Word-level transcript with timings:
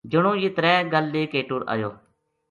جنو 0.11 0.31
یہ 0.43 0.49
ترے 0.55 0.73
گل 0.93 1.05
لے 1.13 1.23
کے 1.31 1.39
ٹُر 1.47 1.61
ایو 1.73 1.91